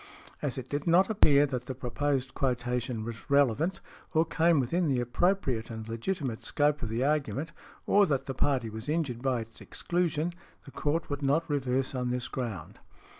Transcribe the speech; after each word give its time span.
As 0.41 0.57
it 0.57 0.67
did 0.67 0.87
not 0.87 1.11
appear 1.11 1.45
that 1.45 1.67
the 1.67 1.75
proposed 1.75 2.33
quotation 2.33 3.03
was 3.03 3.29
relevant 3.29 3.81
or 4.15 4.25
came 4.25 4.59
within 4.59 4.87
the 4.87 4.99
appropriate 4.99 5.69
and 5.69 5.87
legitimate 5.87 6.43
scope 6.43 6.81
of 6.81 6.89
the 6.89 7.03
argument, 7.05 7.51
or 7.85 8.07
that 8.07 8.25
the 8.25 8.33
party 8.33 8.67
was 8.67 8.89
injured 8.89 9.21
by 9.21 9.41
its 9.41 9.61
exclusion, 9.61 10.33
the 10.65 10.71
Court 10.71 11.07
would 11.11 11.21
not 11.21 11.47
reverse 11.47 11.93
on 11.93 12.09
this 12.09 12.27
ground. 12.27 12.79